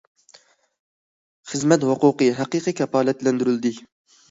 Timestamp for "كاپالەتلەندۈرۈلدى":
2.83-3.77